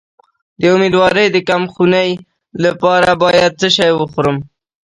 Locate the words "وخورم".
3.95-4.37